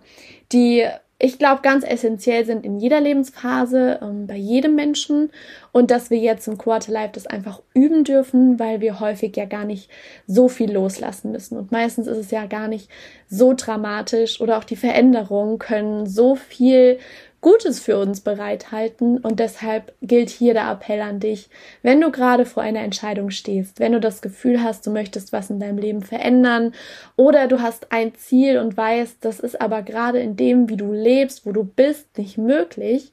die 0.53 0.87
ich 1.21 1.39
glaube 1.39 1.63
ganz 1.63 1.85
essentiell 1.85 2.45
sind 2.45 2.65
in 2.65 2.79
jeder 2.79 3.01
Lebensphase, 3.01 3.99
ähm, 4.03 4.29
bei 4.29 4.37
jedem 4.37 4.77
Menschen. 4.77 5.31
Und 5.73 5.91
dass 5.91 6.11
wir 6.11 6.19
jetzt 6.19 6.47
im 6.47 6.59
Quarterlife 6.59 7.11
das 7.13 7.27
einfach 7.27 7.61
üben 7.75 8.05
dürfen, 8.05 8.59
weil 8.61 8.81
wir 8.81 9.01
häufig 9.01 9.37
ja 9.37 9.45
gar 9.45 9.65
nicht 9.65 9.91
so 10.27 10.49
viel 10.49 10.73
loslassen 10.73 11.33
müssen. 11.33 11.59
Und 11.59 11.73
meistens 11.73 12.07
ist 12.07 12.19
es 12.19 12.31
ja 12.31 12.47
gar 12.47 12.69
nicht 12.69 12.89
so 13.29 13.53
dramatisch 13.53 14.41
oder 14.41 14.59
auch 14.59 14.65
die 14.65 14.77
Veränderungen 14.77 15.59
können 15.59 16.07
so 16.07 16.37
viel 16.37 16.99
Gutes 17.41 17.79
für 17.79 17.99
uns 17.99 18.21
bereithalten 18.21 19.19
und 19.19 19.39
deshalb 19.39 19.95
gilt 20.03 20.29
hier 20.29 20.55
der 20.55 20.71
Appell 20.71 21.01
an 21.01 21.21
dich, 21.21 21.49
wenn 21.83 22.01
du 22.01 22.11
gerade 22.11 22.45
vor 22.45 22.65
einer 22.65 22.81
Entscheidung 22.81 23.31
stehst, 23.31 23.79
wenn 23.79 23.93
du 23.93 24.01
das 24.01 24.23
Gefühl 24.23 24.61
hast, 24.63 24.87
du 24.87 24.91
möchtest 24.91 25.33
was 25.33 25.49
in 25.49 25.61
deinem 25.61 25.79
Leben 25.79 26.03
verändern 26.03 26.75
oder 27.15 27.47
du 27.47 27.61
hast 27.61 27.93
ein 27.93 28.15
Ziel 28.17 28.59
und 28.59 28.77
weißt, 28.77 29.19
das 29.21 29.39
ist 29.39 29.61
aber 29.61 29.83
gerade 29.83 30.19
in 30.19 30.35
dem, 30.37 30.69
wie 30.69 30.77
du 30.77 30.93
lebst, 30.93 31.47
wo 31.47 31.53
du 31.53 31.63
bist, 31.63 32.19
nicht 32.19 32.39
möglich, 32.39 33.13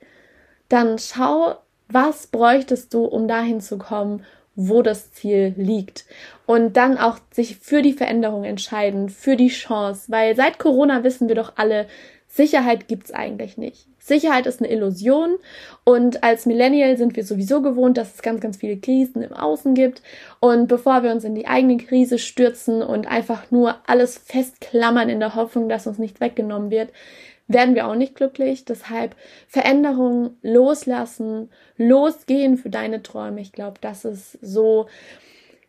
dann 0.70 0.98
schau, 0.98 1.58
was 1.88 2.26
bräuchtest 2.26 2.96
du, 2.96 3.06
um 3.06 3.28
dahin 3.28 3.62
zu 3.62 3.78
kommen, 3.78 4.24
wo 4.56 4.82
das 4.82 5.12
Ziel 5.12 5.54
liegt. 5.58 6.06
Und 6.46 6.78
dann 6.78 6.98
auch 6.98 7.20
sich 7.32 7.58
für 7.58 7.82
die 7.82 7.94
Veränderung 7.94 8.44
entscheiden, 8.44 9.10
für 9.10 9.36
die 9.36 9.50
Chance, 9.50 10.06
weil 10.12 10.36
seit 10.36 10.60
Corona 10.60 11.04
wissen 11.04 11.28
wir 11.28 11.36
doch 11.36 11.54
alle, 11.58 11.88
Sicherheit 12.28 12.88
gibt's 12.88 13.12
eigentlich 13.12 13.58
nicht. 13.58 13.88
Sicherheit 14.00 14.46
ist 14.46 14.62
eine 14.62 14.72
Illusion 14.72 15.38
und 15.84 16.24
als 16.24 16.46
Millennial 16.46 16.98
sind 16.98 17.16
wir 17.16 17.24
sowieso 17.24 17.62
gewohnt, 17.62 17.98
dass 17.98 18.16
es 18.16 18.22
ganz, 18.22 18.42
ganz 18.42 18.58
viele 18.58 18.78
Krisen 18.78 19.22
im 19.24 19.34
Außen 19.34 19.74
gibt 19.74 20.02
und 20.40 20.68
bevor 20.68 21.02
wir 21.02 21.12
uns 21.12 21.24
in 21.24 21.34
die 21.34 21.48
eigene 21.48 21.78
Krise 21.78 22.20
stürzen 22.20 22.82
und 22.82 23.08
einfach 23.08 23.50
nur 23.52 23.78
alles 23.88 24.18
festklammern 24.18 25.10
in 25.10 25.20
der 25.20 25.36
Hoffnung, 25.36 25.70
dass 25.70 25.88
uns 25.88 25.98
nicht 25.98 26.20
weggenommen 26.20 26.70
wird, 26.70 26.92
werden 27.48 27.76
wir 27.76 27.88
auch 27.88 27.96
nicht 27.96 28.16
glücklich. 28.16 28.66
Deshalb 28.66 29.16
Veränderungen 29.48 30.38
loslassen, 30.42 31.50
losgehen 31.78 32.58
für 32.58 32.70
deine 32.70 33.02
Träume. 33.02 33.42
Ich 33.42 33.52
glaube, 33.52 33.78
das 33.82 34.06
ist 34.06 34.38
so 34.42 34.88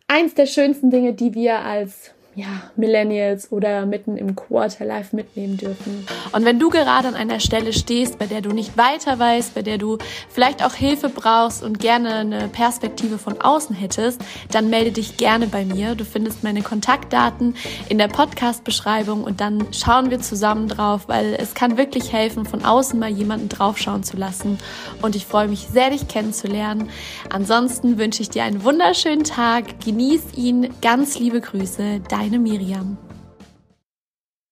eins 0.08 0.34
der 0.34 0.46
schönsten 0.46 0.90
Dinge, 0.90 1.12
die 1.14 1.34
wir 1.34 1.60
als 1.60 2.12
ja, 2.36 2.70
Millennials 2.76 3.50
oder 3.50 3.86
mitten 3.86 4.18
im 4.18 4.36
Quarterlife 4.36 5.16
mitnehmen 5.16 5.56
dürfen. 5.56 6.06
Und 6.32 6.44
wenn 6.44 6.58
du 6.58 6.68
gerade 6.68 7.08
an 7.08 7.14
einer 7.14 7.40
Stelle 7.40 7.72
stehst, 7.72 8.18
bei 8.18 8.26
der 8.26 8.42
du 8.42 8.50
nicht 8.50 8.76
weiter 8.76 9.18
weißt, 9.18 9.54
bei 9.54 9.62
der 9.62 9.78
du 9.78 9.96
vielleicht 10.28 10.62
auch 10.62 10.74
Hilfe 10.74 11.08
brauchst 11.08 11.62
und 11.62 11.80
gerne 11.80 12.16
eine 12.16 12.48
Perspektive 12.48 13.16
von 13.16 13.40
außen 13.40 13.74
hättest, 13.74 14.20
dann 14.50 14.68
melde 14.68 14.92
dich 14.92 15.16
gerne 15.16 15.46
bei 15.46 15.64
mir. 15.64 15.94
Du 15.94 16.04
findest 16.04 16.44
meine 16.44 16.60
Kontaktdaten 16.60 17.54
in 17.88 17.96
der 17.96 18.08
Podcast-Beschreibung 18.08 19.24
und 19.24 19.40
dann 19.40 19.72
schauen 19.72 20.10
wir 20.10 20.20
zusammen 20.20 20.68
drauf, 20.68 21.08
weil 21.08 21.38
es 21.40 21.54
kann 21.54 21.78
wirklich 21.78 22.12
helfen, 22.12 22.44
von 22.44 22.66
außen 22.66 22.98
mal 23.00 23.08
jemanden 23.08 23.48
draufschauen 23.48 24.02
zu 24.02 24.18
lassen. 24.18 24.58
Und 25.00 25.16
ich 25.16 25.24
freue 25.24 25.48
mich 25.48 25.68
sehr, 25.72 25.88
dich 25.88 26.06
kennenzulernen. 26.06 26.90
Ansonsten 27.30 27.96
wünsche 27.96 28.20
ich 28.20 28.28
dir 28.28 28.44
einen 28.44 28.62
wunderschönen 28.62 29.24
Tag. 29.24 29.80
Genieß 29.82 30.36
ihn. 30.36 30.68
Ganz 30.82 31.18
liebe 31.18 31.40
Grüße. 31.40 32.00
Dein 32.10 32.25
deine 32.26 32.40
Miriam. 32.40 33.05